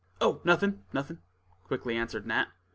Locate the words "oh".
0.19-0.41